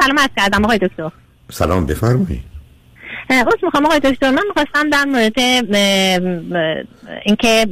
[0.00, 1.10] سلام عرض کردم آقای دکتر.
[1.50, 2.50] سلام بفرمایید.
[3.28, 4.30] از می‌خوام آقای دکتر.
[4.30, 5.38] من می‌خواستم در مورد
[7.24, 7.66] اینکه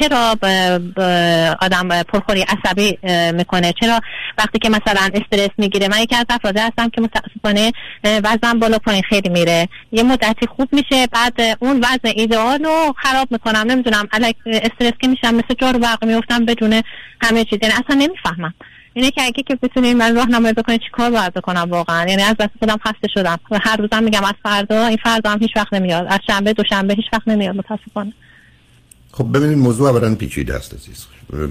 [0.00, 0.36] چرا
[1.60, 2.98] آدم پرخوری عصبی
[3.32, 3.72] می‌کنه.
[3.80, 4.00] چرا
[4.38, 7.72] وقتی که مثلا استرس می‌گیره من یکی از افراد هستم که متاسفانه
[8.04, 9.68] وزنم بالا پایین خیلی میره.
[9.92, 13.64] یه مدتی خوب میشه بعد اون وزن ایدئال رو خراب می‌کنم.
[13.66, 16.82] نمی‌دونم الک استرس که میشم مثل جارو برق میفتم بدون
[17.20, 17.58] همه چیز.
[17.62, 18.54] یعنی اصلا نمی‌فهمم.
[18.94, 22.50] اینه که اگه که بتونین من راهنمایی بکنید کار باید بکنم واقعا؟ یعنی از دست
[22.58, 23.38] خودم خسته شدم.
[23.50, 26.06] و هر روزم میگم از فردا این فردا هم هیچ وقت نمیاد.
[26.08, 28.12] از شنبه دوشنبه هیچ وقت نمیاد متاسفانه.
[29.12, 31.06] خب ببینید موضوع اولا پیچیده است عزیز.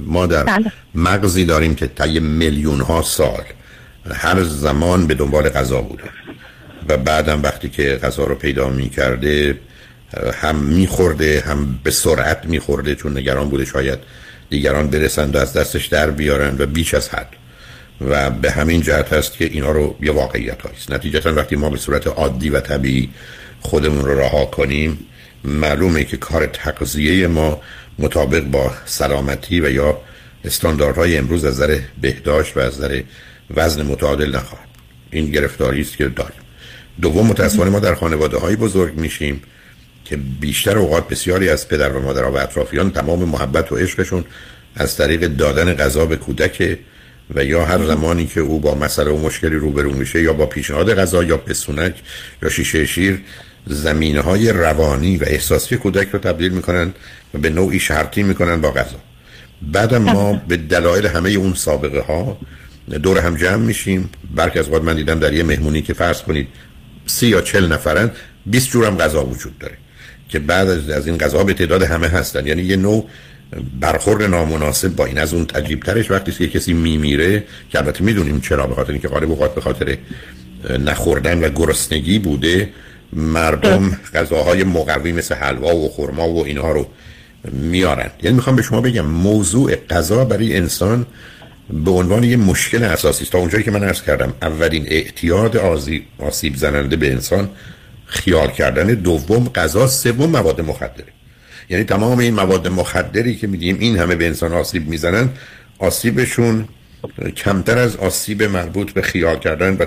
[0.06, 0.72] ما در بله.
[0.96, 3.44] مغزی داریم که طی میلیون ها سال
[4.14, 6.04] هر زمان به دنبال غذا بوده.
[6.90, 9.60] و بعدم وقتی که غذا رو پیدا می کرده
[10.34, 14.00] هم میخورده هم به سرعت میخورده چون نگران بوده شاید
[14.50, 17.30] دیگران برسند و از دستش در بیارن و بیش از حد.
[18.02, 21.78] و به همین جهت هست که اینا رو یه واقعیت هاییست نتیجتا وقتی ما به
[21.78, 23.10] صورت عادی و طبیعی
[23.62, 25.00] خودمون رو رها کنیم
[25.44, 27.62] معلومه که کار تغذیه ما
[28.00, 29.98] مطابق با سلامتی و یا
[30.46, 33.02] استانداردهای امروز از نظر بهداشت و از نظر
[33.56, 34.68] وزن متعادل نخواهد.
[35.12, 36.42] این گرفتاری است که داریم.
[37.02, 39.42] دوم متاسفانه ما در خانواده های بزرگ میشیم.
[40.06, 44.24] که بیشتر اوقات بسیاری از پدر و مادرها و اطرافیان تمام محبت و عشقشون
[44.76, 46.78] از طریق دادن غذا به کودک
[47.36, 50.94] و یا هر زمانی که او با مسئله و مشکلی روبرو میشه یا با پیشنهاد
[50.94, 51.96] غذا یا پسونک
[52.44, 53.22] یا شیشه شیر
[53.68, 56.94] زمینه های روانی و احساسی کودک رو تبدیل می‌کنن
[57.34, 59.00] و به نوعی شرطی می‌کنن با غذا.
[59.62, 62.38] بعد ما به دلایل همه اون سابقه ها
[63.04, 64.10] دور هم جمع میشیم.
[64.36, 66.48] برک از من دیدم در یه مهمونی که فرض کنید
[67.06, 68.12] سی یا چل نفرن
[68.46, 69.78] 20 جور هم غذا وجود داره.
[70.30, 72.48] که بعد از این غذا به تعداد همه هستن.
[72.48, 73.08] یعنی یه نوع
[73.80, 75.18] برخورد نامناسب با این.
[75.18, 75.46] از اون
[75.86, 79.62] ترش وقتی که کسی میمیره که البته می‌دونیم چرا به خاطر اینکه غالب اوقات به
[79.62, 79.98] خاطر
[80.80, 82.70] نخوردن و گرسنگی بوده
[83.14, 86.88] مردم غذاهای مقوی مثل حلوا و خرما و اینها رو
[87.52, 88.10] میارن.
[88.24, 91.06] یعنی می‌خوام به شما بگم موضوع غذا برای انسان
[91.86, 93.32] به عنوان یه مشکل اساسی است.
[93.32, 95.58] تا اونجایی که من عرض کردم اولین اعتیاد
[96.20, 97.50] آسیب زننده به انسان
[98.14, 101.14] خیال کردن دوم غذا سوم مواد مخدره.
[101.70, 105.30] یعنی تمام این مواد مخدری که میدیم این همه به انسان آسیب می‌زنن
[105.80, 106.68] آسیبشون
[107.36, 109.86] کمتر از آسیب مربوط به خیال کردن و,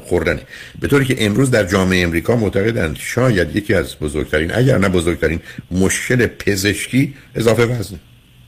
[0.00, 0.40] خوردن
[0.80, 5.40] به طوری که امروز در جامعه امریکا معتقدند شاید یکی از بزرگترین اگر نه بزرگترین
[5.70, 7.96] مشکل پزشکی اضافه وزن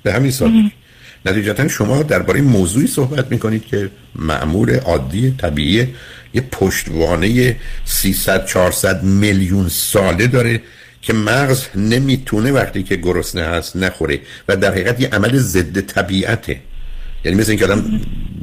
[0.03, 0.73] به همین سادگی.
[1.27, 5.95] نتیجتا شما درباره موضوعی صحبت می‌کنید که معمول عادی طبیعی
[6.35, 10.63] یه پشتوانه 300 400 میلیون ساله داره
[11.03, 16.61] که مغز نمی‌تونه وقتی که گرسنه هست نخوره و در حقیقت یه عمل ضد طبیعته.
[17.25, 18.01] یعنی مثل اینکه آدم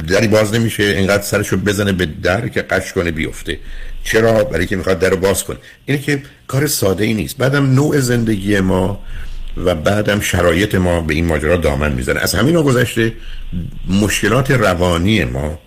[0.08, 3.58] دری باز نمیشه اینقدر سرشو بزنه به در که قش کنه بیفته.
[4.04, 5.58] چرا؟ برای که می‌خواد در باز کنه.
[5.86, 7.38] اینه که کار ساده ای نیست.
[7.38, 9.04] بعدم نوع زندگی ما
[9.66, 12.20] و بعدم شرایط ما به این ماجرا دامن می‌زنه.
[12.20, 13.14] از همین گذشته
[13.90, 15.60] مشکلات روانی ما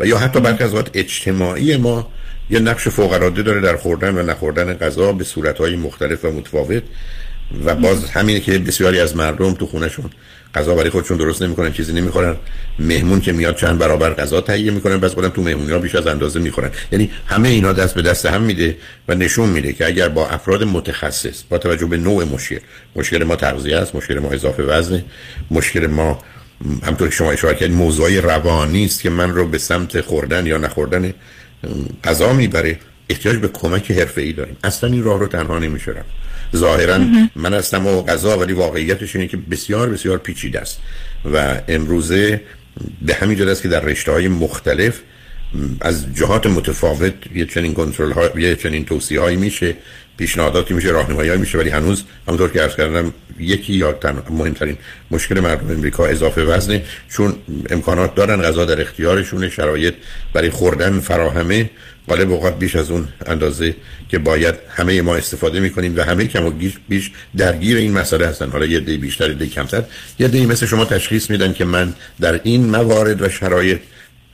[0.00, 2.10] و یا حتی برخی از اجتماعی ما
[2.50, 6.82] یه نقش فوق العاده داره در خوردن و نخوردن غذا به صورت‌های مختلف و متفاوت.
[7.64, 10.10] و باز همینه که بسیاری از مردم تو خونهشون
[10.54, 12.36] غذا برای خودشون درست نمی‌کنن چیزی نمی‌خورن.
[12.78, 16.06] مهمون که میاد چند برابر غذا تهیه می‌کنن بس خودم تو مهمونی ها بیش از
[16.06, 16.70] اندازه می‌خورن.
[16.92, 18.76] یعنی همه اینا دست به دست هم میده
[19.08, 22.58] و نشون میده که اگر با افراد متخصص با توجه به نوع مشکل
[22.96, 25.04] مشکل ما تغذیه است مشکل ما اضافه وزن
[25.50, 26.18] مشکل ما
[26.86, 30.58] همطور که شما اشاره کردید موضوع روانی است که من رو به سمت خوردن یا
[30.58, 31.14] نخوردن
[32.04, 32.78] غذا می‌بره.
[33.08, 34.56] احتیاج به کمک حرفه ای داریم.
[34.64, 35.92] اصلا این راه رو تنها نمیشه
[36.56, 36.98] ظاهرا
[37.36, 40.80] من هستم و غذا ولی واقعیتش اینه که بسیار بسیار پیچیده است.
[41.32, 42.40] و امروزه
[43.02, 45.00] به همین جد است که در رشته های مختلف
[45.80, 49.76] از جهات متفاوت یه چنین کنترل ها یه چنین توصیه هایی میشه
[50.18, 53.98] پیشنهاداتی میشه راهنمایی میشه ولی هنوز همونطور که عرض کردم یکی یا
[54.30, 54.76] مهمترین
[55.10, 57.34] مشکل مردم امریکا اضافه وزنه چون
[57.70, 59.94] امکانات دارن غذا در اختیارشون شرایط
[60.32, 61.70] برای خوردن فراهمه.
[62.08, 63.74] غالب اوقات بیش از اون اندازه
[64.08, 66.50] که باید همه ما استفاده می‌کنیم و همه کم و
[66.88, 68.50] بیش درگیر این مسئله هستن.
[68.50, 69.82] حالا یه دی بیشتر دی کمتر.
[70.18, 73.78] یه دی مثل شما تشخیص میدن که من در این موارد و شرایط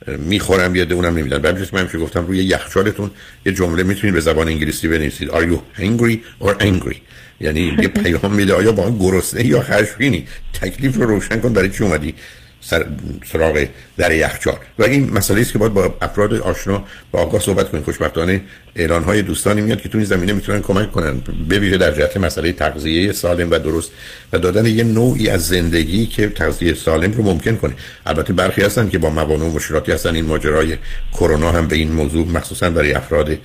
[0.07, 1.37] می‌خورم یا اونم نمیدن.
[1.37, 3.11] بعد من همیشه گفتم روی یخچالتون
[3.45, 5.29] یه جمله می‌تونید به زبان انگلیسی بنویسید.
[5.29, 6.95] Are you hungry or angry?
[7.39, 11.83] یعنی یه پیام میده آیا با گرسنه یا خشمگینی تکلیف رو روشن کن برای چی
[11.83, 12.15] اومدی؟
[12.65, 12.85] سر
[13.31, 13.65] سراغ
[13.97, 14.57] در یخچال.
[14.79, 18.41] و این مسئله است که باید با افراد آشنا با آگاه صحبت کنید خوشبختانه
[18.75, 21.21] اعلان های دوستانی میاد که تو این زمینه می‌تونن کمک کنن.
[21.49, 23.91] به در جهت مسئله تغذیه سالم و درست
[24.33, 27.73] و دادن یه نوعی از زندگی که تغذیه سالم رو ممکن کنه.
[28.05, 30.15] البته برخی هستن که با موانع و مشکلاتی هستن.
[30.15, 30.77] این ماجرای
[31.13, 33.37] کرونا هم به این موضوع مخصوصا برای افراد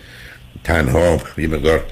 [0.64, 1.84] تنها یه مقدار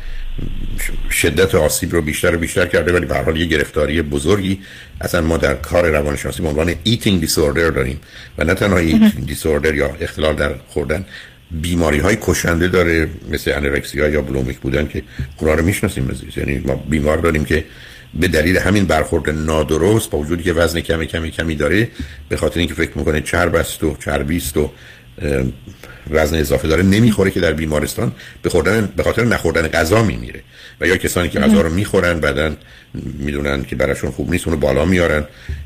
[1.10, 4.60] شدت آسیب رو بیشتر و بیشتر کرده ولی به هر حال یه گرفتاری بزرگی.
[5.00, 8.00] اصلا ما در کار روانشناسی به عنوان eating disorder داریم
[8.38, 11.04] و نه تنها eating disorder یا اختلال در خوردن
[11.50, 15.02] بیماری های کشنده داره مثل anorexia یا bulimic بودن که
[15.36, 16.10] اونا رو می‌شناسیم.
[16.36, 17.64] یعنی ما بیمار داریم که
[18.14, 21.88] به دلیل همین برخورد نادرست با وجودی که وزن کمی کمی کمی داره
[22.28, 24.70] به خاطر اینکه فکر می‌کنه چرب است و چربیست و
[26.10, 28.12] وزن اضافه داره نمی‌خوره که در بیمارستان
[28.42, 30.40] به خوردن به خاطر نخوردن غذا میمیره.
[30.80, 32.56] و یا کسانی که غذا رو می‌خورن بعدن
[33.18, 35.24] می‌دونن که براشون خوب نیست اونو بالا میارن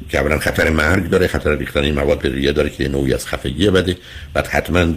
[0.09, 3.27] که اولا خطر مرگ داره خطر ریختن این مواد به ریه داره که نوعی از
[3.27, 3.97] خفگی بده.
[4.35, 4.95] بعد حتما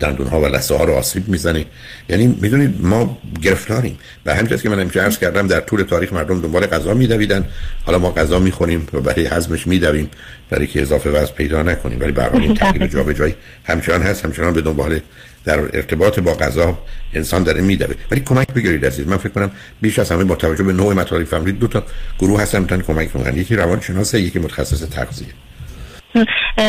[0.00, 1.64] دندون ها و لثه ها رو آسیب می‌زنه.
[2.08, 3.98] یعنی می‌دونید ما گرفتاریم.
[4.26, 7.44] و همینطور که من امروز عرض کردم در طول تاریخ مردم دنبال غذا میدویدن.
[7.84, 10.10] حالا ما غذا می‌خوریم و برای هضمش میدویم.
[10.50, 12.00] برای که اضافه وزن پیدا نکنیم.
[12.00, 13.34] ولی برای این تغییر جابجایی
[13.64, 14.24] همچنان هست.
[14.24, 15.00] همچنان به دنبال
[15.44, 16.78] در ارتباط با غذا
[17.14, 17.94] انسان داره میدوه.
[18.10, 19.06] ولی کمک بگیرید عزیز.
[19.06, 19.50] من فکر کنم
[19.80, 21.82] بیش از همه با توجه به نوع مطالب فهمید دو تا
[22.18, 23.36] گروه هستن می‌تونن کمک کنن.
[23.36, 25.28] یکی روانشناسه یکی متخصص تغذیه.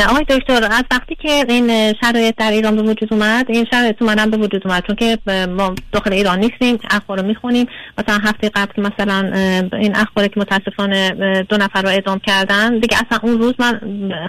[0.10, 4.06] آقای دکتر از وقتی که این شرایط در ایران به وجود اومد این شرایط تو
[4.06, 4.84] منم به وجود اومد.
[4.88, 5.18] چون که
[5.50, 7.68] ما داخل ایران نیستیم اخبار رو می‌خونیم.
[7.98, 9.32] مثلا هفته قبل مثلا
[9.74, 11.12] این اخبار که متاسفانه
[11.50, 13.82] دو نفر رو اعدام کردن دیگه اصلا اون روز من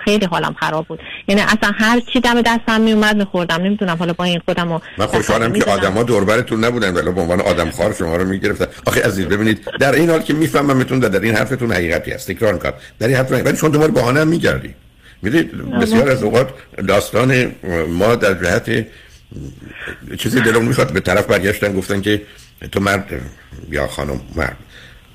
[0.04, 1.00] خیلی حالم خراب بود.
[1.28, 3.62] یعنی اصلا هر چی دم دستم میومد میخوردم.
[3.62, 7.70] نمی‌دونم حالا با این خودم من خوشحالم که آدما دوربرتون نبودن ولی به عنوان آدم
[7.70, 8.66] خار شما رو می‌گرفتن.
[8.86, 12.30] آخه عزیز ببینید در این حال که می‌فهمم در این حرفتون حقیقتی هست.
[12.30, 12.72] تکرار می‌کنم.
[12.98, 14.74] در این حرف ولی شما دوباره بهانه میگردید
[15.22, 15.52] می‌دید؟
[15.82, 16.48] بسیار از اوقات
[16.88, 17.52] داستان
[17.88, 18.86] ما در جهت
[20.18, 20.92] چیزی دلم می‌خواد.
[20.92, 22.22] به طرف برگشتن گفتن که
[22.72, 23.20] تو مرد
[23.70, 24.56] یا خانم مرد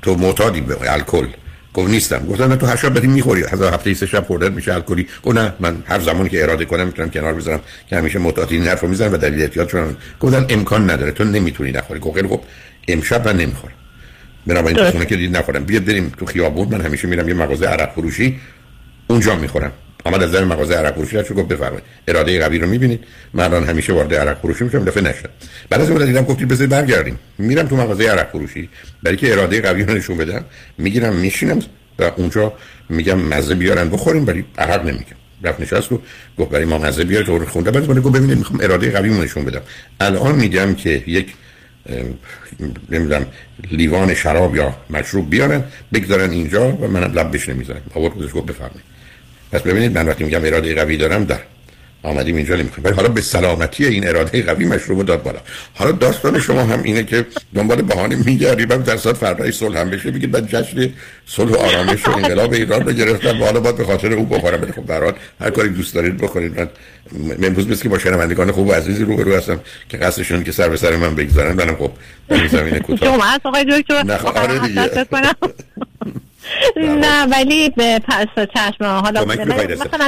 [0.02, 1.28] تو معتادی به الکل.
[1.74, 2.25] گفت نیستم.
[2.25, 3.44] گفتن نه تو هر شب بریم می‌خوری.
[3.44, 5.07] هزار هفته سه شب خوردن میشه الکلی.
[5.24, 7.60] گفت نه من هر زمانی که اراده کنم می‌تونم کنار بذارم
[7.90, 11.12] که همیشه معتاد این حرفو می‌زنم و دلیل احتیاط چون گفتن امکان نداره.
[11.12, 12.00] تو نمی‌تونی نخوری.
[12.00, 12.42] گفت خب
[12.88, 13.74] امشب من نمی‌خورم.
[14.48, 15.63] بنابراین تو خونه که دید نخورم.
[15.63, 16.68] بیا بریم تو خیابون.
[16.68, 18.40] من همیشه میرم یه مغازه عرق فروشی.
[19.08, 19.72] اونجا می‌خورم.
[20.06, 21.84] آمد از در مغازه عرق فروشی شد گفت بفرمایید.
[22.07, 23.04] اراده قوی رو می‌بینید.
[23.34, 25.30] من الان همیشه وارد عرق فروشی میشم دفعه نشد
[25.69, 27.19] بعد از اون دیدم گفتید بذارید برگردیم.
[27.38, 28.69] میرم تو مغازه عرق فروشی.
[29.04, 30.46] برای که اراده قوی رو نشون بدم
[30.78, 31.60] می‌گیرم میشینم
[32.00, 32.54] و اونجا
[32.90, 35.16] میگم مزه بیارن بخوریم ولی عرق نمیگم.
[35.44, 36.02] رفت نشست و
[36.38, 37.72] گفت برای ما مزه بیار تو خونده.
[37.72, 39.62] بعد گفت ببینید می‌خوام اراده قوی نشون بدم.
[40.00, 41.34] الان میگم که یک
[42.90, 43.25] نمی‌دونم
[43.72, 45.63] لیوان شراب یا مشروب بیارن
[45.94, 47.81] بگذارن اینجا و منم لب بهش نمی‌ذارم.
[47.94, 48.95] آورد گفت بفرمایید.
[49.52, 51.40] پس ببینید من وقتی میگم اراده قوی دارم در
[52.06, 52.86] آمدیم اینجا نمی‌کنیم.
[52.86, 55.40] ولی حالا به سلامتی این اراده قوی مشروب داد بالا.
[55.74, 57.26] حالا داستان شما هم اینه که
[57.56, 60.12] دنبال بهانه میگردی بعد در صد فردای صلح هم بشه.
[60.12, 60.94] بگید بعد جشن
[61.28, 63.42] صلح و آرامش و انقلاب ایران رو گرفتن.
[63.42, 64.62] و حالا باید به خاطر او بخورم.
[64.62, 66.60] ولی خب برات هر کاری دوست دارید بکنید.
[66.60, 66.70] من
[67.44, 69.60] امروز مثل که با شنوندگان خوب و عزیزی رو رو هستم
[69.90, 71.54] که قصدشون که سر به سر من بگذارن.
[71.54, 71.92] منم خب
[72.30, 73.10] در زمین کوتاه.
[73.10, 74.20] شما آقای دکتر.
[74.26, 74.60] آره
[77.16, 79.26] نه ولی به پس چشم حالا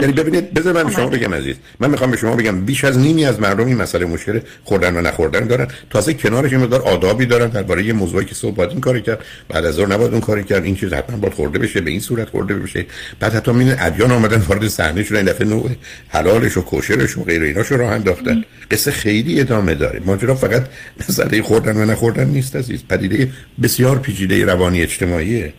[0.02, 3.26] یعنی ببینید بذار من شما بگم عزیز من می‌خوام به شما بگم بیش از نیمی
[3.26, 5.68] از مردم این مسئله مشکل خوردن و نخوردن دارن.
[5.90, 9.20] تازه کنارش این مقدار آدابی دارن درباره یه موضوعی که صبح باید این کاری کرد
[9.50, 10.64] بعد از ظهر نباید اون کاری کرد.
[10.64, 12.86] این چیز حتما باید خورده بشه به این صورت خورده بشه.
[13.20, 15.72] بعد حتی این ادیان اومدن وارد صحنه شدن این دفعه نوع
[16.10, 18.44] حلالش و کوشرش و غیر ایناشو راه انداختن.
[18.72, 20.02] قصه خیلی ادامه داره.
[20.06, 20.66] ماجرا فقط
[21.10, 22.84] مسئله خوردن و نخوردن نیست عزیز.
[22.90, 23.30] پدیده
[23.64, 25.54] بسیار پیچیده روانی اجتماعیه.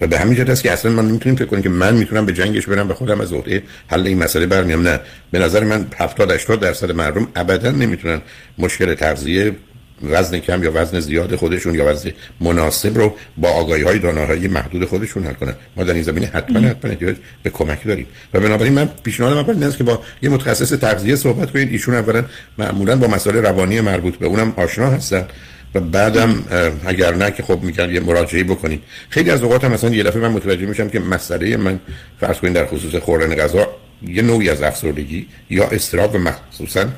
[0.00, 2.32] و به همین جهت است که اصلا من نمی‌تونیم فکر کنیم که من می‌تونم به
[2.32, 4.88] جنگش برم به خودم از عهده حل این مسئله برمیام.
[4.88, 5.00] نه.
[5.30, 8.20] به نظر من 70 80 درصد مردم ابدا نمی‌تونن
[8.58, 9.56] مشکل تغذیه
[10.02, 14.84] وزن کم یا وزن زیاد خودشون یا وزن مناسب رو با آگاهی های دانایی محدود
[14.84, 15.54] خودشون حل کنن.
[15.76, 18.06] ما در این زمینه حتما حتما احتیاج به کمک داریم.
[18.34, 21.72] و بنابراین من پیشنهادم اول است که با یه متخصص تغذیه صحبت کنید.
[21.72, 22.24] ایشون اولا
[22.58, 25.26] معمولا با مسائل روانی مربوط به اونم آشنا هستن.
[25.74, 26.44] و بعدم
[26.86, 30.22] اگر نه که خب میگن یه مراجعه بکنید خیلی از اوقات هم مثلا یه دفعه
[30.22, 31.80] من متوجه میشم که مسئله من
[32.20, 33.68] فرض کنید در خصوص خوردن غذا
[34.06, 36.88] یه نوعی از افسردگی یا استراب و مخصوصا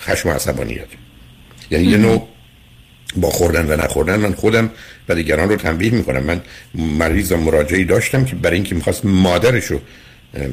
[0.00, 0.88] خشم و عصبانیت.
[1.70, 2.28] یعنی یه نوع
[3.16, 4.70] با خوردن و نخوردن من خودم
[5.08, 6.22] و دیگران رو تنبیه می‌کنم.
[6.22, 6.40] من
[6.74, 9.80] مریض و مراجعی داشتم که برای اینکه می‌خواست مادرش رو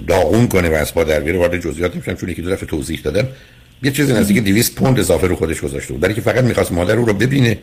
[0.07, 3.27] داغون کنه و از در بیاره وارد جزئیات میشم چون یکی دو دفعه توضیح دادم.
[3.83, 6.01] یه چیزی نزدیک 200 پوند اضافه رو خودش گذاشته بود.
[6.01, 7.57] برای که فقط می‌خواست مادر او رو ببینه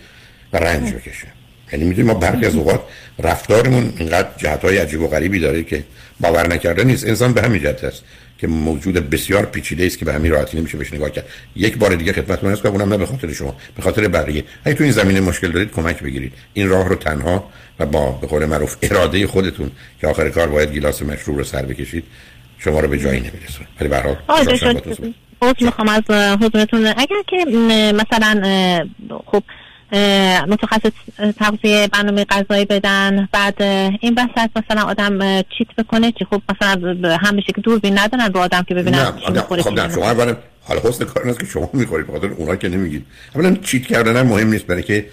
[0.52, 1.26] و رنج بکشه.
[1.72, 2.80] یعنی می‌دونید ما برخی از اوقات
[3.18, 5.84] رفتارمون اینقدر جهت های عجیب و غریبی داره که
[6.20, 7.06] باور نکرده نیست.
[7.06, 8.02] انسان به همین جهت است
[8.38, 11.24] که موجود بسیار پیچیده است که به همین راحتی نمیشه بهش نگاه کرد.
[11.56, 14.44] یک بار دیگه خدمتتون هست اونم نه به خاطر شما به خاطر بقیه.
[14.64, 16.32] اگه تو این زمینه مشکل دارید کمک بگیرید.
[16.54, 19.70] این راه رو تنها و با به قول معروف اراده خودتون
[20.00, 22.04] که آخر کار باید گیلاس مشروب رو سر بکشید
[22.58, 23.68] شما رو به جایی نمیرسونه.
[23.80, 24.16] ولی به هر حال
[25.60, 26.02] می‌خوام از
[26.42, 26.86] حضورتون.
[26.86, 27.36] اگر که
[27.94, 28.42] مثلا
[29.26, 29.42] خب
[30.48, 30.90] متخصص
[31.38, 33.62] تغذیه برنامه غذایی بدن بعد
[34.00, 38.40] این وسط مثلا آدم چیت بکنه چی خب مثلا هم بشه که دوربین ندارن رو
[38.40, 42.06] آدم که ببینن نه خب نه شما اولا حالا حسن کار نیست که شما می‌خورید
[42.06, 43.06] بخاطر اونا که نمیگید.
[43.34, 45.06] اولا cheat کردن مهم نیست برای که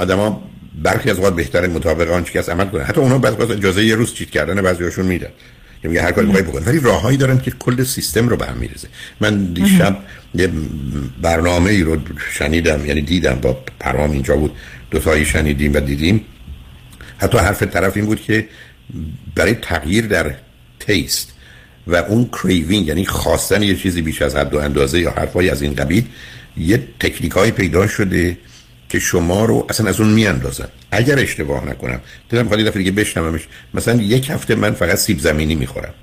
[0.00, 0.42] آدما
[0.82, 4.14] برخی از اوقات بهتره مطابق آنچه که عمل کنه حتی اونا بعضی اجازه یه روز
[4.14, 5.30] cheat کردن بعضیاشون میدن.
[5.88, 6.62] میگه هر کاری بخوای بکن.
[6.64, 8.68] ولی راههایی دارن که کل سیستم رو به هم
[9.20, 9.98] من دیشب
[10.34, 10.50] یه
[11.22, 11.96] برنامه ای رو
[12.32, 14.52] شنیدم یعنی دیدم با پدرام اینجا بود.
[14.90, 16.24] دو تایی شنیدیم و دیدیم.
[17.18, 18.48] حتی حرف طرف این بود که
[19.34, 20.34] برای تغییر در
[20.80, 21.32] taste
[21.86, 25.62] و اون craving یعنی خواستن یه چیزی بیش از حد و اندازه یا حرفایی از
[25.62, 26.04] این قبیل
[26.56, 28.38] یه تکنیک پیدا شده
[28.92, 30.68] که شما رو اصلا از اون میاندازن.
[30.90, 32.00] اگر اشتباه نکنم.
[32.30, 33.40] دلم خواهد دفعه دیگه بشنومش.
[33.74, 35.94] مثلا یک هفته من فقط سیب زمینی می‌خورم.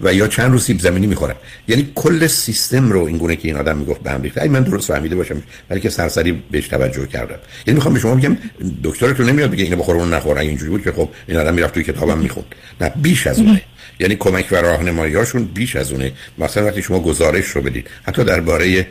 [0.00, 1.36] و یا چند روز سیب زمینی می‌خورم.
[1.68, 4.48] یعنی کل سیستم رو اینگونه که این آدم می‌گفت به هم ریخته.
[4.48, 7.38] من درست فهمیده باشم ولی که سرسری بهش توجه کردم.
[7.66, 8.36] یعنی می‌خوام به شما بگم
[8.84, 10.38] دکترتون نمیاد بگه اینو بخور اون نخور.
[10.38, 12.46] اینجوری بود که خب این آدم می‌رفت توی کتابم می‌خوند.
[12.80, 13.62] نه بیش از اونه.
[14.00, 16.12] یعنی کمک و راهنماییاشون بیش از اونه.
[16.38, 18.86] مثلا وقتی شما گزارش رو بدید حتی درباره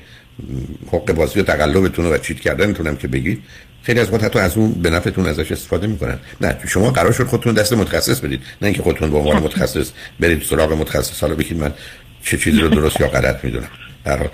[0.91, 3.43] حق بازی و تقلبتون و چیت کردنتون هم که بگید
[3.83, 6.19] خیلی از وقت حتی از اون به نفعتون ازش استفاده می‌کنن.
[6.41, 8.41] نه شما قرار شد خودتون دست متخصص بدید.
[8.61, 11.21] نه اینکه خودتون به عنوان متخصص برید سراغ متخصص.
[11.21, 11.73] حالا بگید من
[12.23, 13.69] چه چیزی رو درست یا غلط می‌دونم.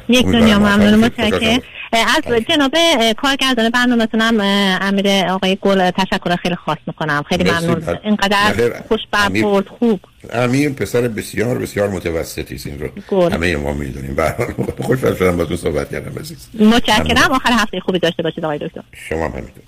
[0.10, 0.96] یک دنیا ممنون.
[0.96, 1.62] متشکرم.
[1.98, 2.72] از جناب
[3.18, 4.40] کارگردان برنامه‌تونم
[4.82, 7.24] امیر آقای گل تشکر خیلی خاص می‌کنم.
[7.30, 7.98] خیلی ممنون.
[8.04, 10.00] اینقدر خوش برخورد خوب.
[10.34, 13.30] امیر پسر بسیار بسیار متوسطی است این رو.
[13.30, 14.16] همه ما می‌دونیم.
[14.16, 14.36] به
[14.84, 16.50] خوشحال شدم باهاتون صحبت کردم عزیز.
[16.60, 17.32] متشکرم.
[17.32, 18.82] آخر هفته خوبی داشته باشید آقای دکتر.
[19.10, 19.64] شما هم همینطور.